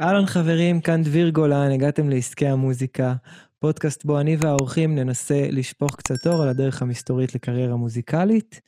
[0.00, 3.14] אהלן חברים, כאן דביר גולן, הגעתם לעסקי המוזיקה,
[3.58, 8.60] פודקאסט בו אני והאורחים ננסה לשפוך קצת אור על הדרך המסתורית לקריירה מוזיקלית.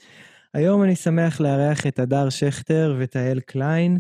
[0.55, 3.99] היום אני שמח לארח את הדר שכטר ותהל קליין.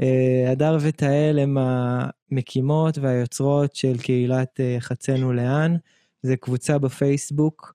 [0.00, 5.76] אה, הדר ותהל הם המקימות והיוצרות של קהילת אה, חצנו לאן.
[6.22, 7.74] זה קבוצה בפייסבוק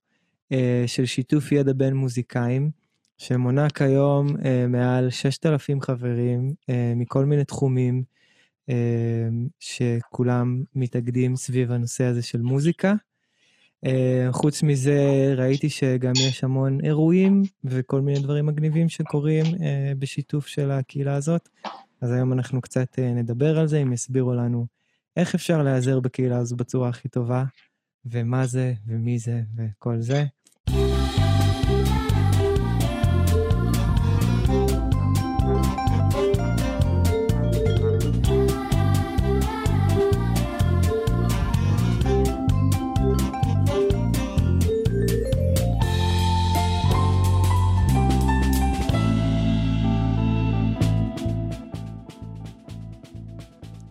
[0.51, 2.71] אה, של שיתוף ידע בין מוזיקאים,
[3.17, 4.27] שמונה כיום
[4.69, 6.53] מעל 6,000 חברים
[6.95, 8.18] מכל מיני תחומים.
[8.69, 12.93] אמ, שכולם מתאגדים סביב הנושא הזה של מוזיקה.
[13.85, 13.91] אמ,
[14.31, 20.71] חוץ מזה, ראיתי שגם יש המון אירועים וכל מיני דברים מגניבים שקורים אה, בשיתוף של
[20.71, 21.49] הקהילה הזאת.
[22.01, 24.65] אז היום אנחנו קצת אה, נדבר על זה, הם יסבירו לנו
[25.17, 27.43] איך אפשר להיעזר בקהילה הזו בצורה הכי טובה,
[28.05, 30.25] ומה זה, ומי זה, וכל זה.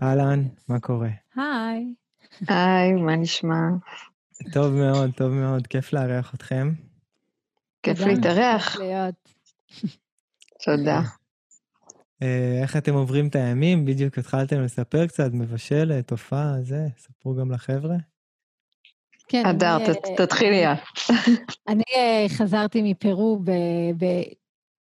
[0.08, 1.10] אהלן, מה קורה?
[1.36, 1.94] היי.
[2.48, 3.60] היי, מה נשמע?
[4.52, 6.72] טוב מאוד, טוב מאוד, כיף לארח אתכם.
[7.82, 8.76] כיף להתארח.
[10.64, 11.00] תודה.
[12.22, 13.84] אה, איך אתם עוברים את הימים?
[13.84, 17.96] בדיוק התחלתם לספר קצת, מבשלת, הופעה, זה, ספרו גם לחבר'ה.
[19.28, 19.46] כן.
[19.46, 19.78] אדר,
[20.16, 20.78] תתחילי את.
[21.68, 23.40] אני אה, חזרתי מפרו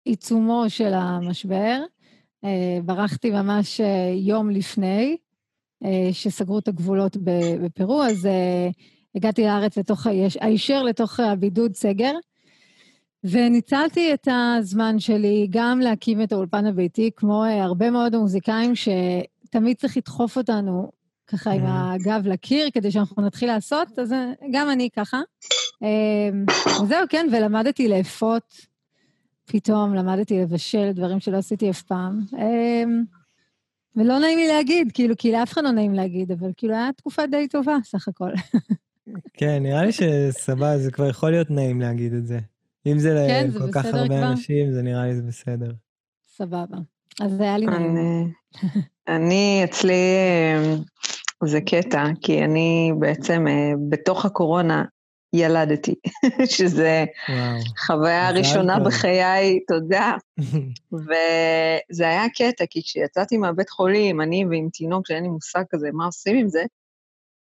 [0.05, 1.81] בעיצומו של המשבר.
[2.45, 5.17] אה, ברחתי ממש אה, יום לפני
[5.85, 7.17] אה, שסגרו את הגבולות
[7.63, 8.27] בפרו, אז
[9.15, 10.07] הגעתי לארץ לתוך,
[10.41, 12.13] הישר לתוך הבידוד סגר,
[13.23, 19.97] וניצלתי את הזמן שלי גם להקים את האולפן הביתי, כמו הרבה מאוד המוזיקאים שתמיד צריך
[19.97, 20.91] לדחוף אותנו
[21.27, 24.13] ככה עם הגב לקיר כדי שאנחנו נתחיל לעשות, אז
[24.51, 25.21] גם אני ככה.
[26.83, 28.68] וזהו, כן, ולמדתי לאפות
[29.51, 32.19] פתאום למדתי לבשל דברים שלא עשיתי אף פעם.
[32.37, 33.03] אמ,
[33.95, 37.27] ולא נעים לי להגיד, כאילו, כי לאף אחד לא נעים להגיד, אבל כאילו, היה תקופה
[37.27, 38.29] די טובה, סך הכל.
[39.33, 42.39] כן, נראה לי שסבבה, זה כבר יכול להיות נעים להגיד את זה.
[42.85, 44.31] אם זה כן, לכל כך הרבה כבר.
[44.31, 45.71] אנשים, זה נראה לי זה בסדר.
[46.27, 46.77] סבבה.
[47.21, 48.31] אז זה היה לי נעים.
[49.07, 49.93] אני, אצלי,
[50.57, 54.83] אמ, זה קטע, כי אני בעצם, אה, בתוך הקורונה,
[55.33, 55.95] ילדתי,
[56.57, 57.59] שזה וואו.
[57.85, 60.13] חוויה ראשונה בחיי, תודה.
[60.93, 66.05] וזה היה קטע, כי כשיצאתי מהבית חולים, אני ועם תינוק, שאין לי מושג כזה, מה
[66.05, 66.63] עושים עם זה,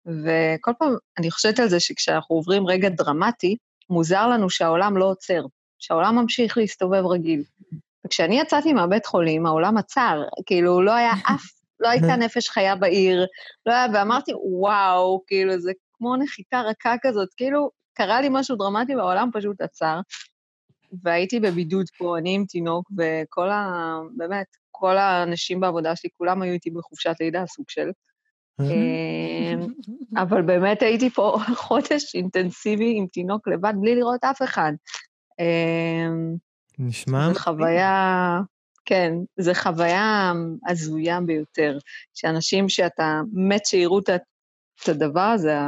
[0.06, 3.56] וכל פעם אני חושבת על זה שכשאנחנו עוברים רגע דרמטי,
[3.90, 5.42] מוזר לנו שהעולם לא עוצר,
[5.78, 7.42] שהעולם ממשיך להסתובב רגיל.
[8.06, 11.42] וכשאני יצאתי מהבית חולים, העולם עצר, כאילו לא היה אף,
[11.80, 13.26] לא הייתה נפש חיה בעיר,
[13.66, 18.96] לא היה, ואמרתי, וואו, כאילו, זה כמו נחיתה רכה כזאת, כאילו, קרה לי משהו דרמטי
[18.96, 20.00] והעולם פשוט עצר.
[21.02, 23.98] והייתי בבידוד פה, אני עם תינוק, וכל ה...
[24.16, 27.90] באמת, כל האנשים בעבודה שלי, כולם היו איתי בחופשת לידה, סוג של.
[28.60, 29.66] אמ,
[30.16, 31.36] אבל באמת הייתי פה
[31.66, 34.72] חודש אינטנסיבי עם תינוק לבד, בלי לראות אף אחד.
[35.38, 36.36] אמ,
[36.78, 37.32] נשמע...
[37.32, 38.40] זו חוויה,
[38.84, 40.32] כן, זו חוויה
[40.68, 41.78] הזויה ביותר,
[42.14, 44.08] שאנשים שאתה מת שיראו את
[44.88, 45.58] הדבר הזה,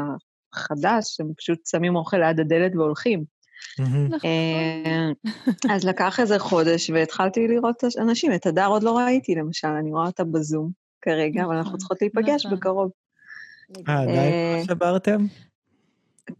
[0.54, 3.24] חדש, הם פשוט שמים אוכל ליד הדלת והולכים.
[3.78, 4.30] נכון.
[4.30, 5.10] אה,
[5.74, 8.34] אז לקח איזה חודש והתחלתי לראות אנשים.
[8.34, 10.70] את הדר עוד לא ראיתי, למשל, אני רואה אותה בזום
[11.02, 12.58] כרגע, אבל אנחנו נכון, צריכות להיפגש נכון.
[12.58, 12.90] בקרוב.
[13.88, 15.26] אה, עדיין לא שברתם?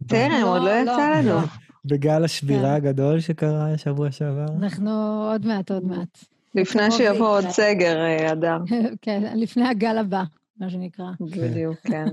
[0.07, 1.39] טרם, עוד לא, לא יצא לנו.
[1.85, 2.75] בגל השבירה כן.
[2.75, 4.45] הגדול שקרה שבוע שעבר?
[4.59, 6.25] אנחנו עוד מעט, עוד מעט.
[6.55, 7.97] לפני שיבוא עוד סגר,
[8.31, 8.57] אדר.
[9.01, 10.23] כן, לפני הגל הבא,
[10.57, 11.05] מה שנקרא.
[11.19, 12.05] בדיוק, כן.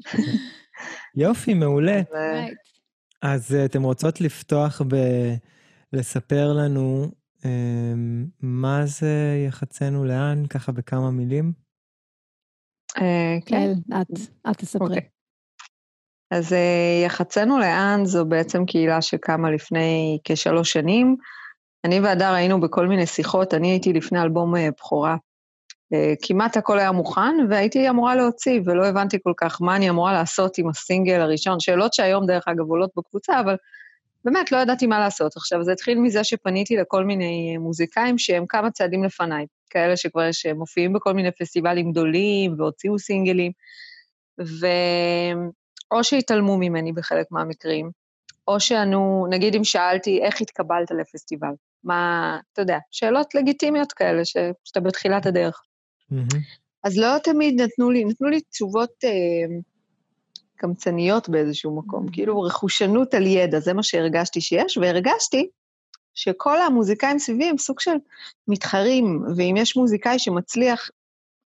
[1.22, 2.00] יופי, מעולה.
[3.22, 4.96] אז אה, אתם רוצות לפתוח ב...
[5.92, 7.10] לספר לנו
[7.44, 11.52] אמ, מה זה יחצנו לאן, ככה בכמה מילים?
[12.96, 14.86] אה, כן, את, את תספרי.
[14.86, 15.08] אוקיי.
[16.30, 21.16] אז אה, יחצנו לאן זו בעצם קהילה שקמה לפני כשלוש שנים.
[21.84, 25.16] אני והדר היינו בכל מיני שיחות, אני הייתי לפני אלבום בכורה
[26.22, 30.58] כמעט הכל היה מוכן, והייתי אמורה להוציא, ולא הבנתי כל כך מה אני אמורה לעשות
[30.58, 31.60] עם הסינגל הראשון.
[31.60, 33.56] שאלות שהיום, דרך אגב, עולות בקבוצה, אבל
[34.24, 35.36] באמת לא ידעתי מה לעשות.
[35.36, 40.46] עכשיו, זה התחיל מזה שפניתי לכל מיני מוזיקאים שהם כמה צעדים לפניי, כאלה שכבר יש,
[40.46, 43.52] מופיעים בכל מיני פסטיבלים גדולים והוציאו סינגלים,
[44.38, 47.90] ואו שהתעלמו ממני בחלק מהמקרים,
[48.48, 51.52] או שענו, נגיד אם שאלתי איך התקבלת לפסטיבל,
[51.84, 55.62] מה, אתה יודע, שאלות לגיטימיות כאלה, ש, שאתה בתחילת הדרך.
[56.84, 59.56] אז לא תמיד נתנו לי, נתנו לי תשובות אה,
[60.56, 62.12] קמצניות באיזשהו מקום, mm-hmm.
[62.12, 65.48] כאילו רכושנות על ידע, זה מה שהרגשתי שיש, והרגשתי
[66.14, 67.96] שכל המוזיקאים סביבי הם סוג של
[68.48, 70.90] מתחרים, ואם יש מוזיקאי שמצליח,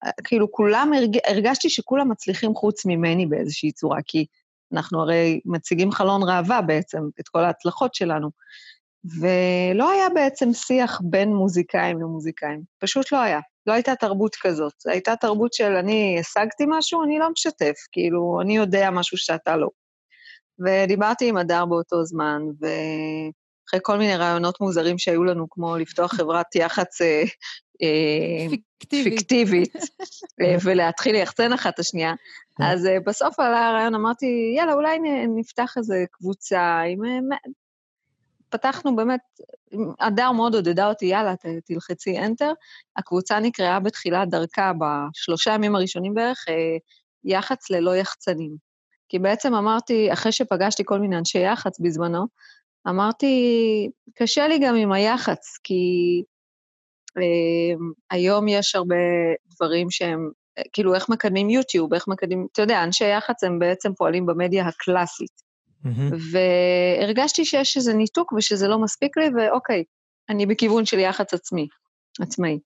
[0.05, 1.19] אה, כאילו כולם, הרג...
[1.27, 4.27] הרגשתי שכולם מצליחים חוץ ממני באיזושהי צורה, כי
[4.73, 8.31] אנחנו הרי מציגים חלון ראווה בעצם, את כל ההצלחות שלנו.
[9.21, 13.41] ולא היה בעצם שיח בין מוזיקאים למוזיקאים, פשוט לא היה.
[13.67, 18.57] לא הייתה תרבות כזאת, הייתה תרבות של אני השגתי משהו, אני לא משתף, כאילו, אני
[18.57, 19.69] יודע משהו שאתה לא.
[20.59, 26.57] ודיברתי עם הדר באותו זמן, ואחרי כל מיני רעיונות מוזרים שהיו לנו, כמו לפתוח חברת
[26.57, 27.23] יח"צ אה,
[27.83, 29.77] אה, פיקטיבית, פיקטיבית
[30.41, 32.15] אה, ולהתחיל ליחצן אחת את השנייה,
[32.61, 34.99] אז בסוף עלה הרעיון, אמרתי, יאללה, אולי
[35.37, 37.01] נפתח איזה קבוצה עם
[38.53, 39.21] פתחנו באמת,
[40.01, 42.55] הדר מאוד עודדה אותי, יאללה, ת, תלחצי Enter.
[42.97, 46.77] הקבוצה נקראה בתחילת דרכה, בשלושה ימים הראשונים בערך, אה,
[47.25, 48.57] יח"צ ללא יחצנים.
[49.09, 52.27] כי בעצם אמרתי, אחרי שפגשתי כל מיני אנשי יח"צ בזמנו,
[52.89, 53.35] אמרתי,
[54.15, 55.85] קשה לי גם עם היח"צ, כי
[57.19, 57.77] אה,
[58.11, 58.97] היום יש הרבה
[59.55, 63.95] דברים שהם, אה, כאילו, איך מקדמים יוטיוב, איך מקדמים, אתה יודע, אנשי יח"צ הם בעצם
[63.95, 65.52] פועלים במדיה הקלאסית.
[65.87, 66.15] Mm-hmm.
[66.33, 69.85] והרגשתי שיש איזה ניתוק ושזה לא מספיק לי, ואוקיי,
[70.29, 71.67] אני בכיוון של יח"צ עצמי,
[72.21, 72.59] עצמאי.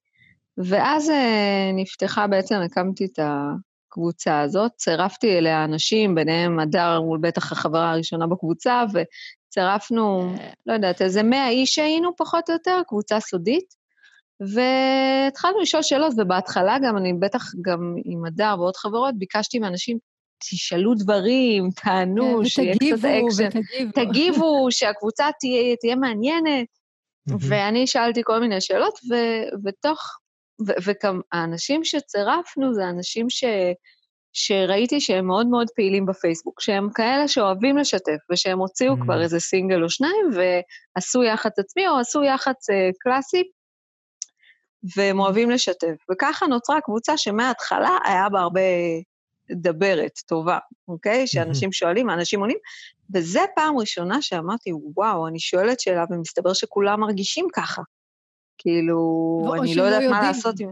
[0.58, 7.52] ואז אה, נפתחה בעצם, הקמתי את הקבוצה הזאת, צירפתי אליה אנשים, ביניהם הדר הוא בטח
[7.52, 10.34] החברה הראשונה בקבוצה, וצירפנו,
[10.66, 13.86] לא יודעת, איזה מאה איש היינו פחות או יותר, קבוצה סודית.
[14.40, 19.98] והתחלנו לשאול שאלות, ובהתחלה גם, אני בטח גם עם הדר ועוד חברות, ביקשתי מאנשים,
[20.38, 23.58] תשאלו דברים, תענו, כן, שיהיה קצת אקשן.
[23.58, 26.66] ותגיבו, תגיבו, שהקבוצה תהיה, תהיה מעניינת.
[27.48, 29.14] ואני שאלתי כל מיני שאלות, ו,
[29.64, 30.00] ותוך,
[30.84, 33.44] וגם האנשים שצירפנו זה אנשים ש,
[34.32, 38.94] שראיתי שהם מאוד מאוד פעילים בפייסבוק, שהם כאלה שאוהבים לשתף, ושהם הוציאו.
[39.00, 43.42] כבר איזה סינגל או שניים, ועשו יח"צ עצמי או עשו יח"צ uh, קלאסי,
[44.96, 45.94] והם אוהבים לשתף.
[46.12, 48.60] וככה נוצרה קבוצה שמההתחלה היה בה הרבה
[49.50, 50.58] דברת, טובה,
[50.88, 51.26] אוקיי?
[51.26, 52.58] שאנשים שואלים, האנשים עונים,
[53.14, 57.82] וזה פעם ראשונה שאמרתי, וואו, אני שואלת שאלה ומסתבר שכולם מרגישים ככה.
[58.58, 60.70] כאילו, אני לא, לא יודעת מה לעשות עם...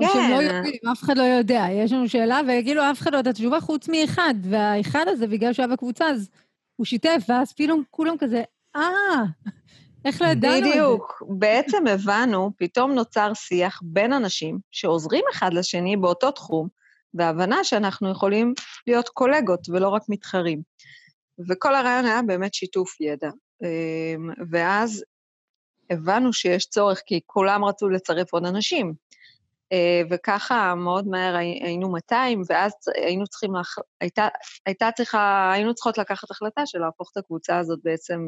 [0.00, 0.56] או שהם לא כן.
[0.56, 1.64] יודעים, אף אחד לא יודע.
[1.70, 5.52] יש לנו שאלה, וכאילו אף אחד לא יודע את התשובה חוץ מאחד, והאחד הזה, בגלל
[5.52, 6.30] שהוא היה בקבוצה, אז
[6.76, 8.42] הוא שיתף, ואז פתאום כולם כזה,
[8.76, 8.82] אה,
[10.04, 10.70] איך לא ידענו את זה?
[10.70, 11.22] בדיוק.
[11.28, 16.68] בעצם הבנו, פתאום נוצר שיח בין אנשים שעוזרים אחד לשני באותו תחום,
[17.16, 18.54] והבנה שאנחנו יכולים
[18.86, 20.62] להיות קולגות ולא רק מתחרים.
[21.48, 23.30] וכל הרעיון היה באמת שיתוף ידע.
[23.62, 25.04] אמ, ואז
[25.90, 28.94] הבנו שיש צורך, כי כולם רצו לצרף עוד אנשים.
[29.72, 33.52] אה, וככה מאוד מהר היינו 200, ואז היינו צריכים.
[34.00, 34.28] הייתה,
[34.66, 38.26] הייתה צריכה, היינו צריכות לקחת החלטה של להפוך את הקבוצה הזאת בעצם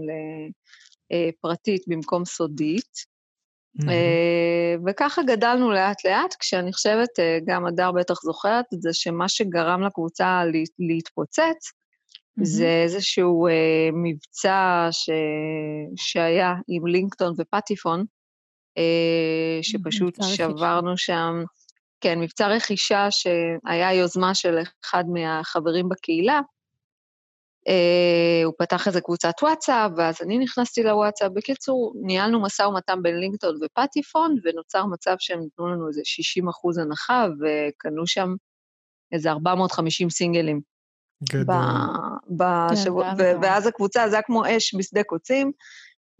[1.10, 3.17] לפרטית אה, במקום סודית.
[3.88, 9.82] אה, וככה גדלנו לאט-לאט, כשאני חושבת, אה, גם הדר בטח זוכרת את זה, שמה שגרם
[9.82, 10.42] לקבוצה
[10.78, 11.72] להתפוצץ,
[12.42, 15.10] זה איזשהו אה, מבצע ש...
[15.96, 18.04] שהיה עם לינקטון ופטיפון,
[18.78, 21.42] אה, שפשוט שברנו שם,
[22.00, 26.40] כן, מבצע רכישה שהיה יוזמה של אחד מהחברים בקהילה,
[28.44, 31.32] הוא פתח איזה קבוצת וואטסאפ, ואז אני נכנסתי לוואטסאפ.
[31.34, 36.78] בקיצור, ניהלנו משא ומתן בין לינקטון ופטיפון, ונוצר מצב שהם נתנו לנו איזה 60 אחוז
[36.78, 38.34] הנחה, וקנו שם
[39.12, 40.60] איזה 450 סינגלים.
[41.30, 41.54] גדול.
[42.36, 45.52] בשבוע, כן, ואז הקבוצה, זה היה כמו אש בשדה קוצים,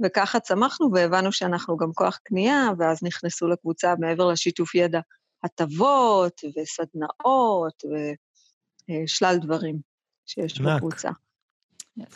[0.05, 5.01] וככה צמחנו, והבנו שאנחנו גם כוח קנייה, ואז נכנסו לקבוצה מעבר לשיתוף ידע,
[5.45, 9.79] הטבות וסדנאות ושלל אה, דברים
[10.27, 11.11] שיש בקבוצה.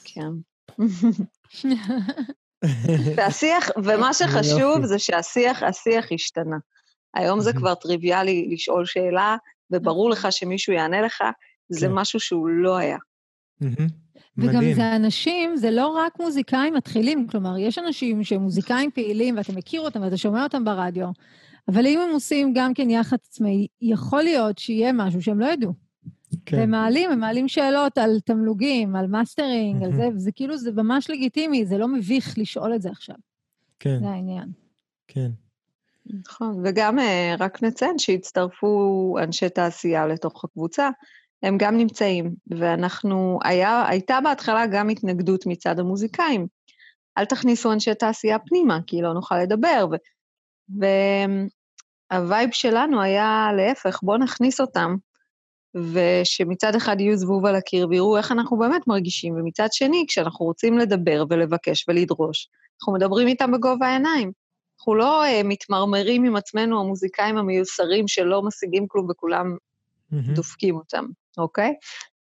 [0.05, 0.31] כן.
[3.17, 6.57] והשיח, ומה שחשוב זה שהשיח, השיח השתנה.
[7.15, 9.37] היום זה כבר טריוויאלי לשאול שאלה,
[9.71, 11.25] וברור לך שמישהו יענה לך,
[11.69, 11.93] זה כן.
[11.93, 12.99] משהו שהוא לא היה.
[14.39, 19.53] וגם זה אנשים, זה לא רק מוזיקאים מתחילים, כלומר, יש אנשים שהם מוזיקאים פעילים, ואתה
[19.53, 21.09] מכיר אותם ואתה שומע אותם ברדיו,
[21.69, 25.73] אבל אם הם עושים גם כן יח"צ עצמאי, יכול להיות שיהיה משהו שהם לא ידעו.
[26.47, 26.59] כן.
[26.59, 31.11] הם מעלים, הם מעלים שאלות על תמלוגים, על מאסטרינג, על זה, וזה כאילו, זה ממש
[31.11, 33.17] לגיטימי, זה לא מביך לשאול את זה עכשיו.
[33.79, 33.99] כן.
[34.01, 34.49] זה העניין.
[35.09, 35.31] כן.
[36.07, 40.91] נכון, וגם אה, רק נציין שהצטרפו אנשי תעשייה לתוך הקבוצה,
[41.43, 46.47] הם גם נמצאים, ואנחנו, היה, הייתה בהתחלה גם התנגדות מצד המוזיקאים.
[47.19, 49.87] אל תכניסו אנשי תעשייה פנימה, כי לא נוכל לדבר.
[50.81, 50.87] ו,
[52.13, 54.97] ה vibe שלנו היה להפך, בואו נכניס אותם,
[55.75, 60.79] ושמצד אחד יהיו זבוב על הקיר ויראו איך אנחנו באמת מרגישים, ומצד שני, כשאנחנו רוצים
[60.79, 62.49] לדבר ולבקש ולדרוש,
[62.81, 64.33] אנחנו מדברים איתם בגובה העיניים.
[64.79, 70.17] אנחנו לא uh, מתמרמרים עם עצמנו, המוזיקאים המיוסרים שלא משיגים כלום וכולם mm-hmm.
[70.35, 71.05] דופקים אותם,
[71.39, 71.75] אוקיי?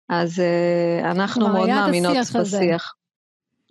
[0.10, 2.94] אז uh, אנחנו מאוד מאמינות בשיח.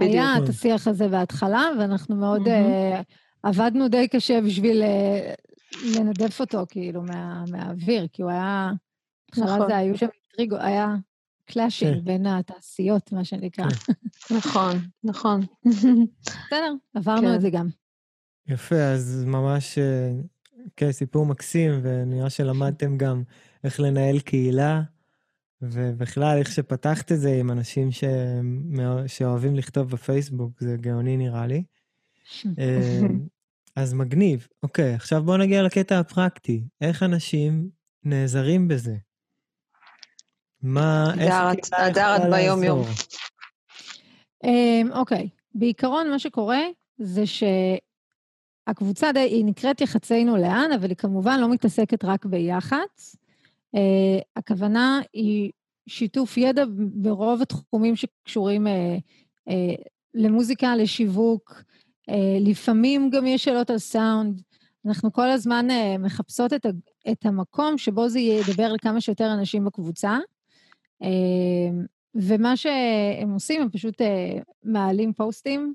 [0.01, 3.01] היה את השיח הזה בהתחלה, ואנחנו מאוד mm-hmm.
[3.01, 3.05] uh,
[3.43, 8.71] עבדנו די קשה בשביל uh, לנדף אותו, כאילו, מה, מהאוויר, כי הוא היה...
[9.37, 9.69] בהתחלה נכון.
[9.69, 10.95] זה היו שם טריגו, היה
[11.45, 12.05] clashing כן.
[12.05, 13.71] בין התעשיות, מה שנקרא.
[13.71, 14.35] כן.
[14.37, 15.41] נכון, נכון.
[15.67, 17.35] בסדר, עברנו כן.
[17.35, 17.69] את זה גם.
[18.49, 19.79] יפה, אז ממש,
[20.77, 23.23] כן, סיפור מקסים, ונראה שלמדתם גם
[23.65, 24.83] איך לנהל קהילה,
[25.63, 28.05] ובכלל, איך שפתחת את זה עם אנשים ש...
[29.07, 31.65] שאוהבים לכתוב בפייסבוק, זה גאוני נראה לי.
[32.59, 33.01] אה,
[33.77, 34.49] אז מגניב.
[34.63, 36.65] אוקיי, עכשיו בואו נגיע לקטע הפרקטי.
[36.81, 37.69] איך אנשים
[38.05, 38.97] נעזרים בזה?
[40.63, 41.35] מה, איך
[41.73, 42.83] הדר את ביום-יום.
[44.45, 46.61] אמ, אוקיי, בעיקרון מה שקורה
[46.99, 53.17] זה שהקבוצה די, היא נקראת יחצינו לאן, אבל היא כמובן לא מתעסקת רק ביח"צ.
[53.77, 55.51] Uh, הכוונה היא
[55.89, 58.71] שיתוף ידע ברוב התחומים שקשורים uh,
[59.49, 59.53] uh,
[60.15, 61.63] למוזיקה, לשיווק.
[62.11, 64.43] Uh, לפעמים גם יש שאלות על סאונד.
[64.87, 66.67] אנחנו כל הזמן uh, מחפשות את,
[67.13, 70.19] את המקום שבו זה ידבר לכמה שיותר אנשים בקבוצה.
[71.03, 71.07] Uh,
[72.15, 74.05] ומה שהם עושים, הם פשוט uh,
[74.65, 75.75] מעלים פוסטים,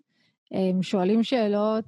[0.52, 1.86] הם שואלים שאלות.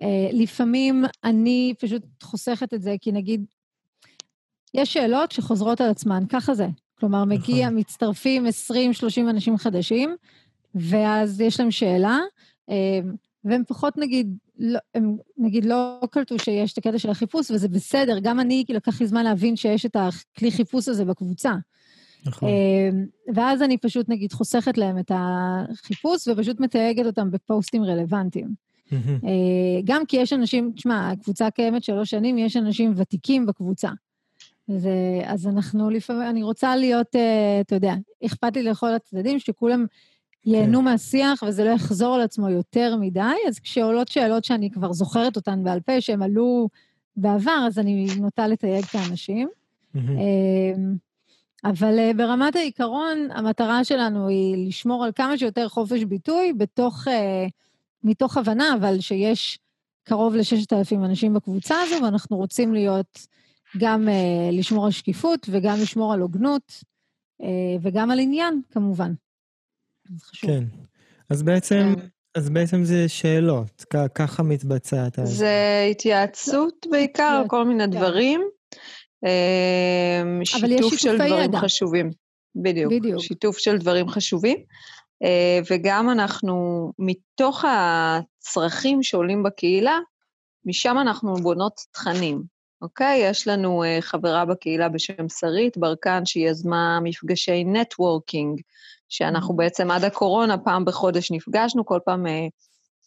[0.00, 3.44] Uh, לפעמים אני פשוט חוסכת את זה, כי נגיד
[4.74, 6.66] יש שאלות שחוזרות על עצמן, ככה זה.
[7.00, 7.78] כלומר, מגיע, נכון.
[7.78, 8.50] מצטרפים 20-30
[9.30, 10.16] אנשים חדשים,
[10.74, 12.18] ואז יש להם שאלה,
[12.68, 12.74] אמ,
[13.44, 18.18] והם פחות, נגיד, לא, הם נגיד לא קלטו שיש את הקטע של החיפוש, וזה בסדר,
[18.22, 21.54] גם אני, כי לקח לי זמן להבין שיש את הכלי חיפוש הזה בקבוצה.
[22.26, 22.48] נכון.
[22.48, 28.66] אמ, ואז אני פשוט, נגיד, חוסכת להם את החיפוש, ופשוט מתייגת אותם בפוסטים רלוונטיים.
[28.92, 28.98] אה,
[29.84, 33.90] גם כי יש אנשים, תשמע, הקבוצה קיימת שלוש שנים, יש אנשים ותיקים בקבוצה.
[34.68, 37.18] זה, אז אנחנו לפעמים, אני רוצה להיות, uh,
[37.60, 37.94] אתה יודע,
[38.26, 39.86] אכפת לי לכל הצדדים, שכולם
[40.44, 40.84] ייהנו כן.
[40.84, 45.64] מהשיח וזה לא יחזור על עצמו יותר מדי, אז כשעולות שאלות שאני כבר זוכרת אותן
[45.64, 46.68] בעל פה, שהן עלו
[47.16, 49.48] בעבר, אז אני נוטה לתייג את האנשים.
[51.64, 57.10] אבל uh, ברמת העיקרון, המטרה שלנו היא לשמור על כמה שיותר חופש ביטוי בתוך, uh,
[58.04, 59.58] מתוך הבנה, אבל שיש
[60.04, 63.26] קרוב ל-6,000 אנשים בקבוצה הזו, ואנחנו רוצים להיות...
[63.78, 66.84] גם uh, לשמור על שקיפות וגם לשמור על הוגנות,
[67.82, 69.12] וגם על עניין, כמובן.
[70.08, 70.50] זה חשוב.
[70.50, 70.64] כן.
[71.30, 72.06] אז בעצם, כן.
[72.34, 75.18] אז בעצם זה שאלות, כ- ככה מתבצעת.
[75.24, 77.90] זה התייעצות בעיקר, כל מיני כן.
[77.90, 78.40] דברים.
[79.26, 81.58] Uh, שיתוף של דברים ידע.
[81.58, 82.10] חשובים.
[82.56, 82.92] בדיוק.
[82.92, 83.22] בדיוק.
[83.22, 84.56] שיתוף של דברים חשובים.
[85.24, 89.98] Uh, וגם אנחנו, מתוך הצרכים שעולים בקהילה,
[90.64, 92.42] משם אנחנו בונות תכנים.
[92.82, 93.18] אוקיי?
[93.30, 98.60] יש לנו uh, חברה בקהילה בשם שרית ברקן, שהיא יזמה מפגשי נטוורקינג,
[99.08, 99.58] שאנחנו mm-hmm.
[99.58, 102.30] בעצם עד הקורונה פעם בחודש נפגשנו, כל פעם uh,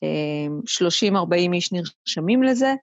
[0.03, 2.73] uh, 30-40 איש נרשמים לזה,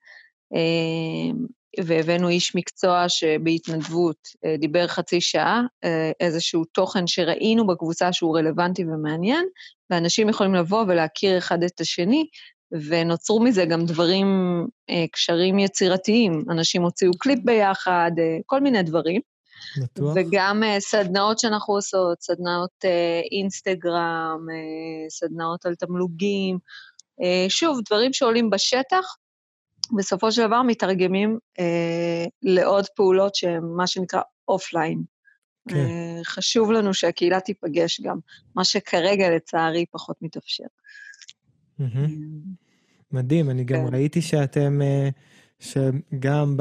[1.85, 5.89] והבאנו איש מקצוע שבהתנדבות uh, דיבר חצי שעה, uh,
[6.21, 9.47] איזשהו תוכן שראינו בקבוצה שהוא רלוונטי ומעניין,
[9.91, 12.27] ואנשים יכולים לבוא ולהכיר אחד את השני,
[12.73, 14.27] ונוצרו מזה גם דברים,
[14.91, 16.45] אה, קשרים יצירתיים.
[16.51, 19.21] אנשים הוציאו קליפ ביחד, אה, כל מיני דברים.
[19.83, 20.15] בטוח.
[20.17, 22.85] וגם אה, סדנאות שאנחנו עושות, סדנאות
[23.33, 24.47] אינסטגרם,
[25.09, 26.59] סדנאות על תמלוגים.
[27.49, 29.17] שוב, דברים שעולים בשטח,
[29.97, 31.39] בסופו של דבר מתרגמים
[32.43, 35.03] לעוד פעולות שהן מה שנקרא offline.
[35.69, 35.87] כן.
[36.25, 38.19] חשוב לנו שהקהילה תיפגש גם,
[38.55, 40.65] מה שכרגע לצערי פחות מתאפשר.
[43.13, 43.95] מדהים, אני גם כן.
[43.95, 45.09] ראיתי שאתם, אה,
[45.59, 46.57] שגם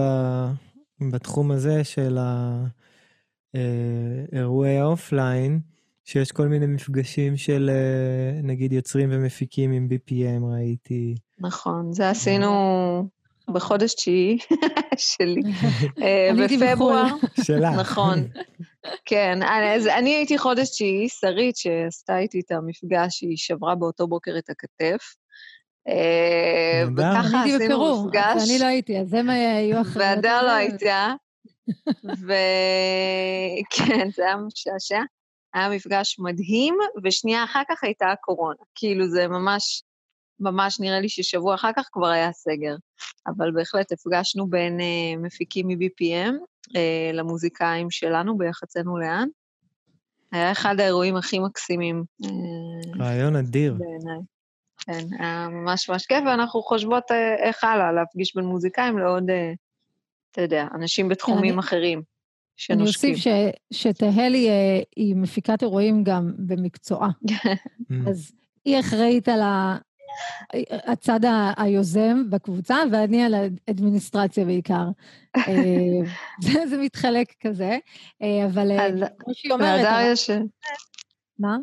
[1.12, 2.18] בתחום הזה של
[3.54, 5.60] האירועי ה offline,
[6.04, 11.16] שיש כל מיני מפגשים של אה, נגיד יוצרים ומפיקים עם BPM, ראיתי.
[11.40, 12.50] נכון, זה עשינו
[13.48, 14.38] בחודש תשיעי
[14.98, 15.42] שלי,
[16.04, 17.08] אה, בפברואר.
[17.44, 17.70] שלך.
[17.80, 18.28] נכון.
[19.06, 24.38] כן, אז אני הייתי חודש תשיעי, שרית שעשתה איתי את המפגש, היא שברה באותו בוקר
[24.38, 25.16] את הכתף.
[25.88, 28.50] אה, וככה עשינו מפגש.
[28.50, 30.08] אני לא הייתי, אז הם היו אחרים.
[30.08, 31.14] והדר לא הייתה,
[32.04, 35.00] וכן, זה היה משעשע.
[35.54, 38.64] היה מפגש מדהים, ושנייה אחר כך הייתה הקורונה.
[38.76, 39.84] כאילו, זה ממש
[40.40, 42.76] ממש נראה לי ששבוע אחר כך כבר היה סגר.
[43.28, 46.34] אבל בהחלט הפגשנו בין uh, מפיקים מ-BPM
[46.68, 49.28] uh, למוזיקאים שלנו ביחצנו לאן.
[50.32, 52.04] היה אחד האירועים הכי מקסימים.
[53.00, 53.74] רעיון אדיר.
[53.74, 54.20] בעיניי.
[54.78, 57.04] כן, היה ממש ממש כיף, ואנחנו חושבות
[57.44, 59.24] איך הלאה, להפגיש בין מוזיקאים לעוד,
[60.32, 62.02] אתה יודע, אנשים בתחומים אני, אחרים
[62.58, 63.10] שנושקים.
[63.10, 64.50] אני אוסיף שתהלי
[64.96, 67.10] היא מפיקת אירועים גם במקצועה.
[68.10, 68.32] אז
[68.66, 69.78] היא אחראית על ה...
[70.72, 71.20] הצד
[71.58, 73.34] היוזם בקבוצה, ואני על
[73.68, 74.88] האדמיניסטרציה בעיקר.
[76.44, 77.78] זה, זה מתחלק כזה,
[78.46, 79.82] אבל כמו שהיא אומרת...
[79.82, 80.30] להדר יש...
[81.40, 81.58] מה?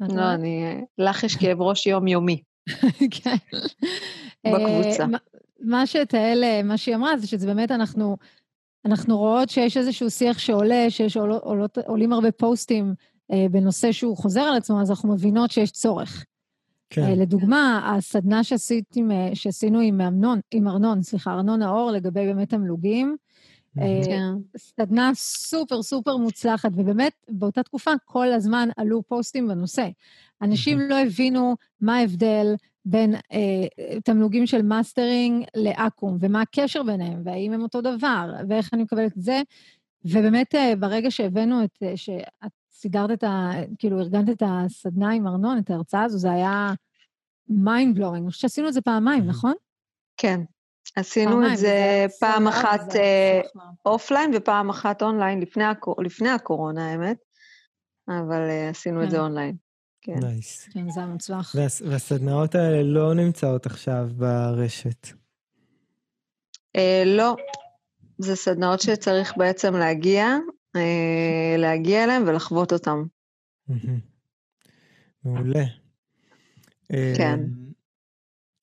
[0.00, 0.80] לא, אני...
[0.98, 2.42] לך יש כאב ראש יומיומי.
[3.22, 3.36] כן.
[4.46, 5.04] בקבוצה.
[5.60, 8.16] מה שתהל, מה שהיא אמרה, זה שזה באמת אנחנו...
[8.84, 12.94] אנחנו רואות שיש איזשהו שיח שעולה, שיש עולות, עולים הרבה פוסטים
[13.32, 16.24] אה, בנושא שהוא חוזר על עצמו, אז אנחנו מבינות שיש צורך.
[16.94, 17.02] כן.
[17.02, 22.48] אה, לדוגמה, הסדנה שעשית עם, שעשינו עם אמנון, עם ארנון, סליחה, ארנון נאור, לגבי באמת
[22.48, 23.16] תמלוגים,
[23.78, 24.32] אה, כן.
[24.56, 29.88] סדנה סופר סופר מוצלחת, ובאמת באותה תקופה כל הזמן עלו פוסטים בנושא.
[30.42, 37.52] אנשים לא הבינו מה ההבדל בין אה, תמלוגים של מאסטרינג לאקו"ם, ומה הקשר ביניהם, והאם
[37.52, 39.42] הם אותו דבר, ואיך אני מקבלת את זה.
[40.04, 42.52] ובאמת, אה, ברגע שהבאנו את, שאת
[42.82, 43.50] סידרת את ה...
[43.78, 46.72] כאילו, ארגנת את הסדנה עם ארנון, את ההרצאה הזו, זה היה
[47.50, 48.16] mind blowing.
[48.16, 49.54] אני חושבת שעשינו את זה פעמיים, נכון?
[50.16, 50.40] כן.
[50.96, 52.80] עשינו פעמיים, את זה פעם אחת
[53.86, 56.02] offline ופעם אחת אונליין, לפני, הקור...
[56.02, 57.16] לפני הקורונה, האמת,
[58.08, 59.06] אבל אה, עשינו כן.
[59.06, 59.20] את זה.
[59.20, 59.56] אונליין.
[60.00, 60.18] כן.
[60.20, 60.68] nice.
[60.72, 61.54] כן, זה היה מוצלח.
[61.54, 61.90] וה...
[61.90, 65.06] והסדנאות האלה לא נמצאות עכשיו ברשת.
[66.76, 67.36] אה, לא,
[68.18, 70.26] זה סדנאות שצריך בעצם להגיע,
[71.58, 72.98] להגיע אליהן ולחוות אותן.
[75.24, 75.64] מעולה.
[77.16, 77.40] כן.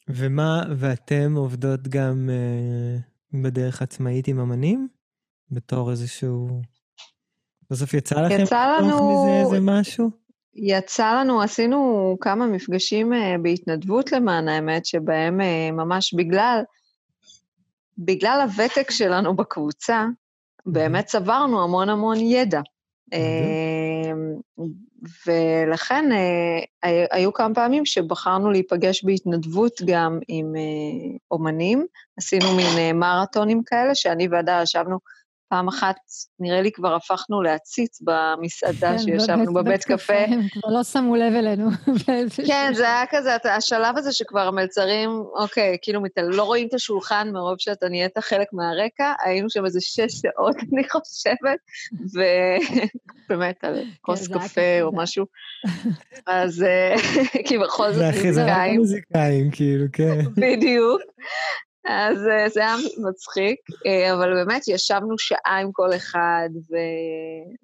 [0.10, 4.88] ומה, ואתם עובדות גם אה, בדרך עצמאית עם אמנים?
[5.51, 6.62] בתור איזשהו...
[7.72, 8.88] בסוף יצא לכם יצא לנו...
[8.88, 10.10] מזה איזה משהו?
[10.56, 13.12] יצא לנו, עשינו כמה מפגשים
[13.44, 15.38] בהתנדבות למען האמת, שבהם
[15.74, 16.64] ממש בגלל,
[17.98, 20.05] בגלל הוותק שלנו בקבוצה,
[20.72, 22.62] באמת צברנו המון המון ידע.
[25.27, 31.86] ולכן אה, היו כמה פעמים שבחרנו להיפגש בהתנדבות גם עם אה, אומנים.
[32.18, 35.00] עשינו מין אה, מרתונים כאלה, שאני והדר ישבנו
[35.50, 35.96] פעם אחת,
[36.40, 40.14] נראה לי כבר הפכנו להציץ במסעדה כן, שישבנו בבית, בבית קפה.
[40.14, 41.70] הם כבר לא שמו לב אלינו.
[42.48, 45.09] כן, זה היה כזה, השלב הזה שכבר המלצרים,
[45.40, 50.22] אוקיי, כאילו לא רואים את השולחן מרוב שאתה נהיית חלק מהרקע, היינו שם איזה שש
[50.22, 51.59] שעות, אני חושבת,
[53.29, 55.25] ובאמת, על כן, כוס קפה או משהו.
[56.27, 56.66] אז
[57.46, 58.33] כי בכל זאת מוזיקאים.
[58.33, 60.20] זה הכי מוזיקאים, כאילו, כן.
[60.35, 61.01] בדיוק.
[61.85, 62.75] אז אה, זה היה
[63.09, 66.75] מצחיק, אה, אבל באמת ישבנו שעה עם כל אחד ו...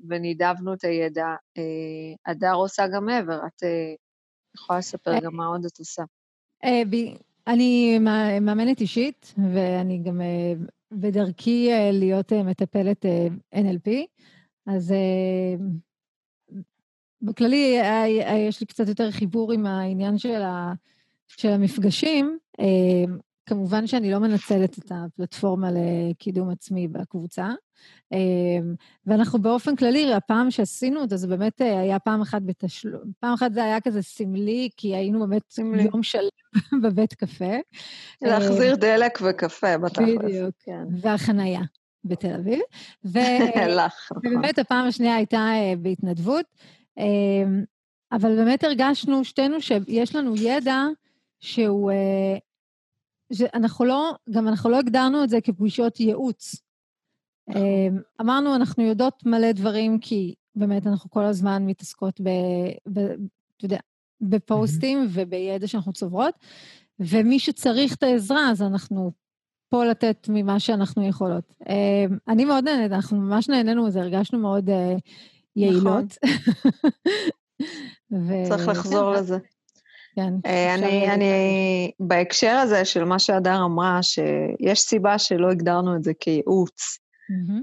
[0.09, 1.27] ונידבנו את הידע.
[1.57, 3.63] אה, הדר עושה גם מעבר, את
[4.55, 6.03] יכולה לספר גם מה עוד את עושה.
[7.47, 7.99] אני
[8.41, 10.21] מאמנת אישית, ואני גם
[10.91, 13.05] בדרכי להיות מטפלת
[13.55, 13.89] NLP,
[14.67, 14.93] אז
[17.21, 17.77] בכללי
[18.47, 20.73] יש לי קצת יותר חיבור עם העניין של, ה,
[21.27, 22.37] של המפגשים.
[23.45, 27.49] כמובן שאני לא מנצלת את הפלטפורמה לקידום עצמי בקבוצה.
[28.11, 33.11] אמ, ואנחנו באופן כללי, הפעם שעשינו את זה, באמת אה, היה פעם אחת בתשלום.
[33.19, 35.83] פעם אחת זה היה כזה סמלי, כי היינו באמת סמלי.
[35.83, 36.29] יום שלם
[36.83, 37.55] בבית קפה.
[38.21, 40.09] להחזיר אמ, דלק וקפה, בתכלס.
[40.19, 40.83] בדיוק, כן.
[41.01, 41.61] והחנייה
[42.03, 42.59] בתל אביב.
[43.05, 43.19] ו...
[43.77, 44.17] לך, נכון.
[44.17, 46.45] ובאמת הפעם השנייה הייתה אה, בהתנדבות.
[46.97, 47.63] אמ,
[48.11, 50.83] אבל באמת הרגשנו שתינו שיש לנו ידע
[51.39, 51.91] שהוא
[53.41, 56.55] אה, אנחנו לא, גם אנחנו לא הגדרנו את זה כפגישות ייעוץ.
[57.47, 57.61] נכון.
[57.61, 62.29] אמ, אמרנו, אנחנו יודעות מלא דברים, כי באמת אנחנו כל הזמן מתעסקות ב...
[62.93, 62.99] ב
[63.57, 63.77] אתה יודע,
[64.21, 66.33] בפוסטים ובידע שאנחנו צוברות,
[66.99, 69.11] ומי שצריך את העזרה, אז אנחנו
[69.69, 71.53] פה לתת ממה שאנחנו יכולות.
[71.69, 74.95] אמ, אני מאוד נהנית, אנחנו ממש נהנינו מזה, הרגשנו מאוד אה,
[75.55, 76.05] יעילות.
[78.11, 78.45] נכון.
[78.49, 79.37] צריך לחזור לזה.
[80.15, 80.33] כן.
[80.45, 86.13] אה, אני, אני, בהקשר הזה של מה שהדר אמרה, שיש סיבה שלא הגדרנו את זה
[86.19, 86.99] כייעוץ.
[87.31, 87.61] Mm-hmm.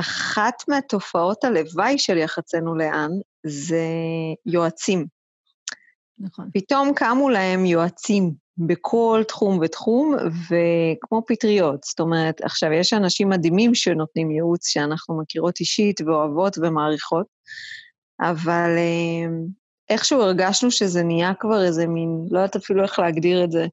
[0.00, 3.10] אחת מהתופעות הלוואי של יחצנו לאן
[3.46, 3.86] זה
[4.46, 5.06] יועצים.
[6.18, 6.50] נכון.
[6.54, 11.84] פתאום קמו להם יועצים בכל תחום ותחום, וכמו פטריות.
[11.84, 17.26] זאת אומרת, עכשיו, יש אנשים מדהימים שנותנים ייעוץ שאנחנו מכירות אישית ואוהבות ומעריכות,
[18.20, 19.30] אבל אה,
[19.90, 23.66] איכשהו הרגשנו שזה נהיה כבר איזה מין, לא יודעת אפילו איך להגדיר את זה,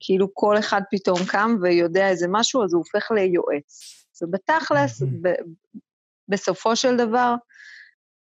[0.00, 3.96] כאילו כל אחד פתאום קם ויודע איזה משהו, אז הוא הופך ליועץ.
[4.22, 5.42] ובתכלס, ב-
[6.28, 7.34] בסופו של דבר,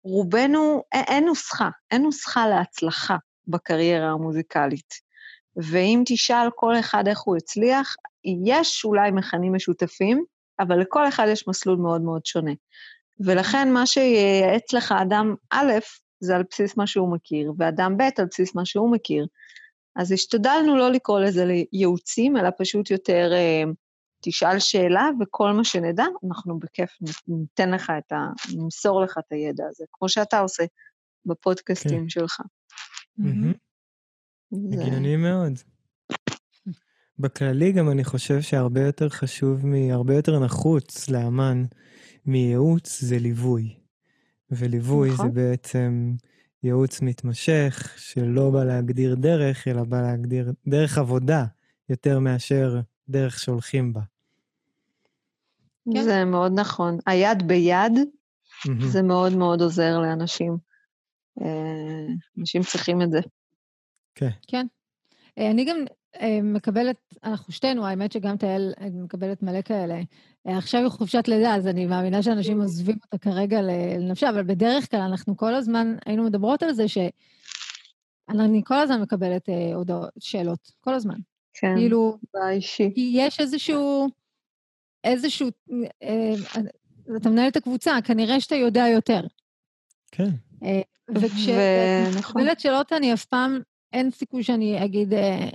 [0.03, 3.15] רובנו, אין, אין נוסחה, אין נוסחה להצלחה
[3.47, 4.93] בקריירה המוזיקלית.
[5.55, 7.95] ואם תשאל כל אחד איך הוא הצליח,
[8.45, 10.23] יש אולי מכנים משותפים,
[10.59, 12.51] אבל לכל אחד יש מסלול מאוד מאוד שונה.
[13.19, 15.71] ולכן מה שייעץ לך אדם א',
[16.25, 19.27] זה על בסיס מה שהוא מכיר, ואדם ב', על בסיס מה שהוא מכיר.
[19.95, 23.63] אז השתדלנו לא לקרוא לזה לייעוצים, אלא פשוט יותר אה,
[24.21, 26.89] תשאל שאלה, וכל מה שנדע, אנחנו בכיף
[27.27, 28.15] ניתן לך את ה...
[28.55, 30.63] נמסור לך את הידע הזה, כמו שאתה עושה
[31.25, 32.09] בפודקאסטים כן.
[32.09, 32.41] שלך.
[34.51, 35.53] הגיוני מאוד.
[37.19, 41.63] בכללי גם אני חושב שהרבה יותר חשוב, הרבה יותר נחוץ לאמן
[42.25, 43.84] מייעוץ זה ליווי.
[44.51, 45.27] וליווי נכון.
[45.27, 46.15] זה בעצם
[46.63, 51.45] ייעוץ מתמשך, שלא בא להגדיר דרך, אלא בא להגדיר דרך עבודה,
[51.89, 52.79] יותר מאשר
[53.09, 54.01] דרך שהולכים בה.
[55.93, 56.03] כן.
[56.03, 56.97] זה מאוד נכון.
[57.05, 58.85] היד ביד, mm-hmm.
[58.85, 60.57] זה מאוד מאוד עוזר לאנשים.
[61.41, 62.07] אה,
[62.39, 63.19] אנשים צריכים את זה.
[64.15, 64.29] כן.
[64.47, 64.67] כן.
[65.37, 65.77] אה, אני גם
[66.43, 70.01] מקבלת, אנחנו שתינו, האמת שגם תהל מקבלת מלא כאלה.
[70.45, 75.01] עכשיו היא חופשת לידה, אז אני מאמינה שאנשים עוזבים אותה כרגע לנפשה, אבל בדרך כלל
[75.01, 76.97] אנחנו כל הזמן היינו מדברות על זה ש...
[78.29, 81.17] אני כל הזמן מקבלת הודעות, שאלות, כל הזמן.
[81.53, 82.93] כן, כאילו, באישי.
[82.95, 84.09] יש איזשהו,
[85.03, 85.49] איזשהו,
[86.03, 86.33] אה,
[87.17, 89.21] אתה מנהל את הקבוצה, כנראה שאתה יודע יותר.
[90.11, 90.29] כן.
[90.63, 90.81] אה,
[91.15, 93.59] וכשאני מקבלת שאלות, אני אף פעם,
[93.93, 95.49] אין סיכוי שאני אגיד, אה,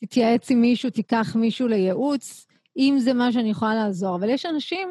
[0.00, 4.16] תתייעץ עם מישהו, תיקח מישהו לייעוץ, אם זה מה שאני יכולה לעזור.
[4.16, 4.88] אבל יש אנשים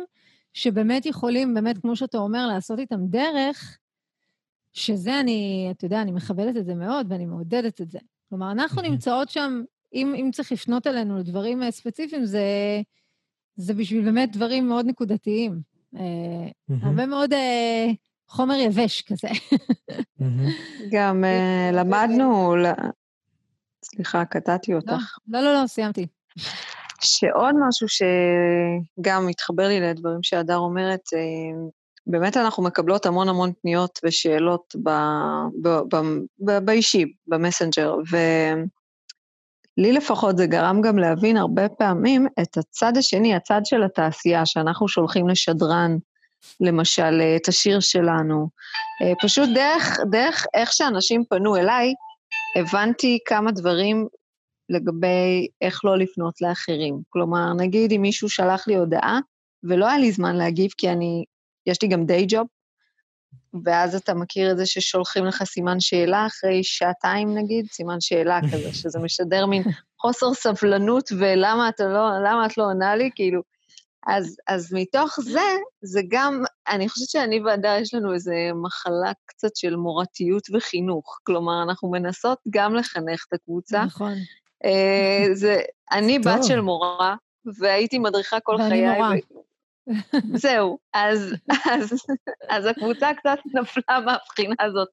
[0.54, 3.78] שבאמת יכולים, באמת, כמו שאתה אומר, לעשות איתם דרך,
[4.74, 8.00] שזה אני, אתה יודע, אני מכבדת את זה מאוד ואני מעודדת את זה.
[8.30, 12.46] כלומר, אנחנו נמצאות שם, אם, אם צריך לפנות אלינו לדברים אה, ספציפיים, זה,
[13.56, 15.62] זה בשביל באמת דברים מאוד נקודתיים.
[15.96, 16.74] Mm-hmm.
[16.82, 17.38] הרבה מאוד uh,
[18.28, 19.28] חומר יבש כזה.
[20.92, 22.56] גם uh, למדנו,
[23.86, 25.18] סליחה, קטעתי לא, אותך.
[25.28, 26.08] לא, לא, לא, סיימתי.
[27.02, 31.02] שעוד משהו שגם מתחבר לי לדברים שהדר אומרת,
[32.08, 34.90] באמת אנחנו מקבלות המון המון פניות ושאלות ב,
[35.62, 35.98] ב, ב,
[36.40, 43.62] ב, באישי, במסנג'ר, ולי לפחות זה גרם גם להבין הרבה פעמים את הצד השני, הצד
[43.64, 45.98] של התעשייה, שאנחנו שולחים לשדרן,
[46.62, 48.50] למשל, את השיר שלנו.
[49.02, 51.94] אה, פשוט דרך, דרך איך שאנשים פנו אליי,
[52.56, 54.08] הבנתי כמה דברים
[54.70, 57.02] לגבי איך לא לפנות לאחרים.
[57.10, 59.20] כלומר, נגיד אם מישהו שלח לי הודעה,
[59.64, 61.24] ולא היה לי זמן להגיב כי אני
[61.66, 62.48] יש לי גם דיי ג'וב,
[63.64, 68.74] ואז אתה מכיר את זה ששולחים לך סימן שאלה אחרי שעתיים נגיד, סימן שאלה כזה,
[68.82, 69.64] שזה משדר מין
[70.02, 73.42] חוסר סבלנות ולמה אתה לא, למה את לא עונה לי, כאילו.
[74.08, 75.50] אז, אז מתוך זה,
[75.82, 78.32] זה גם, אני חושבת שאני והדר יש לנו איזו
[78.64, 81.20] מחלה קצת של מורתיות וחינוך.
[81.24, 83.86] כלומר, אנחנו מנסות גם לחנך את הקבוצה.
[83.86, 84.14] נכון.
[84.66, 87.16] Uh, זה, אני בת של מורה,
[87.60, 88.90] והייתי מדריכה כל חיי.
[88.90, 89.16] ואני מורה.
[90.34, 91.34] זהו, אז,
[91.72, 91.94] אז,
[92.50, 94.90] אז הקבוצה קצת נפלה מהבחינה הזאת,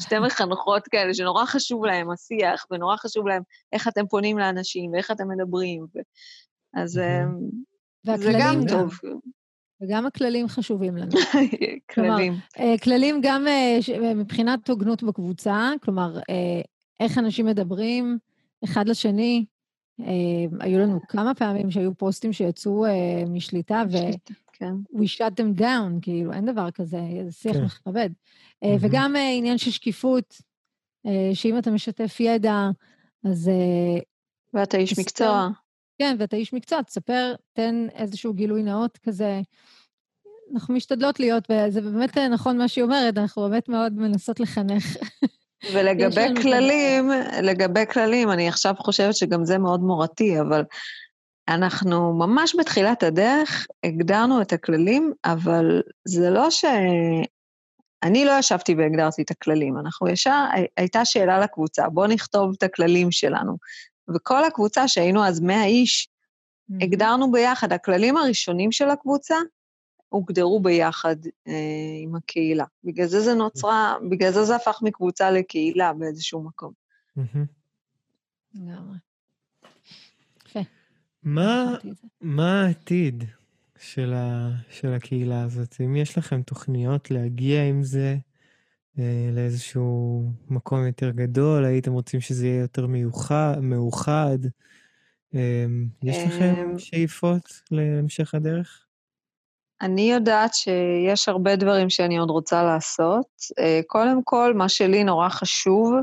[0.00, 5.10] שתי מחנכות כאלה שנורא חשוב להם השיח, ונורא חשוב להם איך אתם פונים לאנשים, ואיך
[5.10, 5.98] אתם מדברים, ו...
[6.74, 7.00] אז
[8.08, 8.98] אמ, זה גם טוב.
[9.80, 11.10] וגם הכללים חשובים לנו.
[11.40, 11.78] כללים.
[11.94, 12.18] כלומר,
[12.58, 16.60] אה, כללים גם אה, מבחינת הוגנות בקבוצה, כלומר, אה,
[17.00, 18.18] איך אנשים מדברים
[18.64, 19.44] אחד לשני,
[20.60, 22.86] היו לנו כמה פעמים שהיו פוסטים שיצאו
[23.26, 23.96] משליטה, ו...
[24.58, 24.74] כן.
[24.94, 27.64] we shut them down, כאילו, אין דבר כזה, זה שיח כן.
[27.64, 28.10] מכבד.
[28.10, 28.68] Mm-hmm.
[28.80, 30.42] וגם uh, עניין של שקיפות,
[31.06, 32.70] uh, שאם אתה משתף ידע,
[33.24, 33.48] אז...
[33.48, 34.02] Uh,
[34.54, 35.48] ואתה איש מקצוע.
[35.98, 39.40] כן, ואתה איש מקצוע, תספר, תן איזשהו גילוי נאות כזה.
[40.54, 44.96] אנחנו משתדלות להיות, וזה באמת נכון מה שהיא אומרת, אנחנו באמת מאוד מנסות לחנך.
[45.72, 47.10] ולגבי כללים,
[47.42, 50.64] לגבי כללים, אני עכשיו חושבת שגם זה מאוד מורתי, אבל
[51.48, 56.64] אנחנו ממש בתחילת הדרך הגדרנו את הכללים, אבל זה לא ש...
[58.02, 60.44] אני לא ישבתי והגדרתי את הכללים, אנחנו ישר,
[60.76, 63.56] הייתה שאלה לקבוצה, בואו נכתוב את הכללים שלנו.
[64.14, 66.08] וכל הקבוצה, שהיינו אז 100 איש,
[66.80, 69.36] הגדרנו ביחד, הכללים הראשונים של הקבוצה
[70.08, 71.16] הוגדרו ביחד
[71.48, 71.52] אה,
[72.02, 72.64] עם הקהילה.
[72.84, 76.72] בגלל זה זה נוצרה, בגלל זה זה הפך מקבוצה לקהילה באיזשהו מקום.
[81.22, 81.74] מה,
[82.20, 83.24] מה העתיד
[83.78, 85.76] של, ה, של הקהילה הזאת?
[85.84, 88.16] אם יש לכם תוכניות להגיע עם זה
[89.32, 91.64] לאיזשהו מקום יותר גדול?
[91.64, 94.38] הייתם רוצים שזה יהיה יותר מיוחד, מאוחד?
[95.34, 95.66] אה,
[96.02, 98.84] יש לכם אמ, שאיפות להמשך הדרך?
[99.80, 103.26] אני יודעת שיש הרבה דברים שאני עוד רוצה לעשות.
[103.58, 105.94] אה, קודם כל, מה שלי נורא חשוב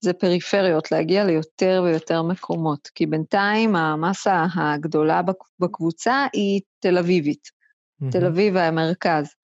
[0.00, 5.20] זה פריפריות, להגיע ליותר ויותר מקומות, כי בינתיים המסה הגדולה
[5.58, 7.62] בקבוצה היא תל אביבית.
[8.10, 9.34] תל אביב והמרכז.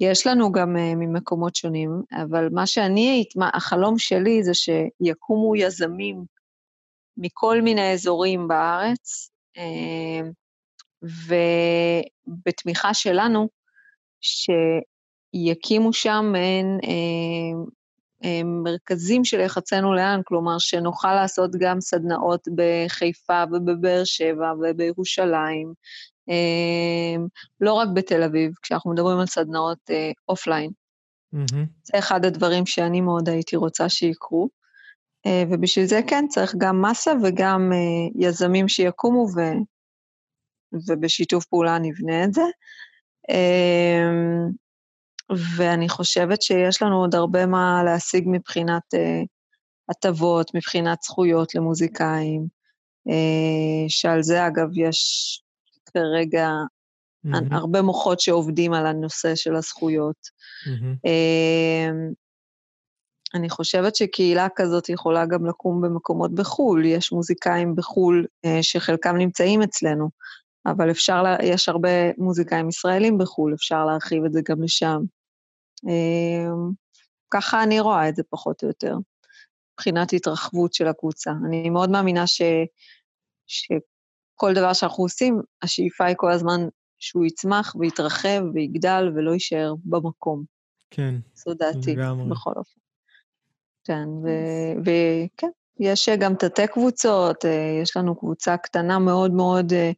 [0.00, 6.24] יש לנו גם uh, ממקומות שונים, אבל מה שאני, החלום שלי זה שיקומו יזמים
[7.16, 9.60] מכל מיני אזורים בארץ, uh,
[12.28, 13.48] ובתמיכה שלנו,
[14.20, 16.88] שיקימו שם מעין uh,
[18.44, 25.72] מרכזים של יחצנו לאן, כלומר שנוכל לעשות גם סדנאות בחיפה ובבאר שבע ובירושלים,
[27.60, 29.90] לא רק בתל אביב, כשאנחנו מדברים על סדנאות
[30.28, 30.70] אופליין.
[31.34, 31.66] Mm-hmm.
[31.82, 34.48] זה אחד הדברים שאני מאוד הייתי רוצה שיקרו.
[35.26, 39.40] אה, ובשביל זה כן, צריך גם מסה וגם אה, יזמים שיקומו, ו...
[40.88, 42.42] ובשיתוף פעולה נבנה את זה.
[43.28, 44.50] אמ,
[45.56, 49.22] ואני חושבת שיש לנו עוד הרבה מה להשיג מבחינת אה,
[49.88, 52.58] הטבות, מבחינת זכויות למוזיקאים,
[53.88, 55.42] שעל זה, אגב, יש
[55.94, 56.48] כרגע
[57.26, 57.54] mm-hmm.
[57.54, 60.16] הרבה מוחות שעובדים על הנושא של הזכויות.
[60.66, 61.08] Mm-hmm.
[63.34, 66.84] אני חושבת שקהילה כזאת יכולה גם לקום במקומות בחו"ל.
[66.84, 70.10] יש מוזיקאים בחו"ל אה, שחלקם נמצאים אצלנו,
[70.66, 75.00] אבל אפשר, לה, יש הרבה מוזיקאים ישראלים בחו"ל, אפשר להרחיב את זה גם לשם.
[75.86, 76.70] אמ,
[77.30, 78.96] ככה אני רואה את זה פחות או יותר,
[79.74, 81.32] מבחינת התרחבות של הקבוצה.
[81.46, 82.42] אני מאוד מאמינה ש,
[83.46, 83.68] ש,
[84.40, 86.60] כל דבר שאנחנו עושים, השאיפה היא כל הזמן
[86.98, 90.44] שהוא יצמח ויתרחב ויגדל ולא יישאר במקום.
[90.90, 92.30] כן, זו דעתי, לגמרי.
[92.30, 92.80] בכל אופן.
[93.84, 94.08] כן,
[94.84, 95.48] וכן,
[95.80, 99.90] יש גם תתי קבוצות, אה, יש לנו קבוצה קטנה מאוד מאוד, אה,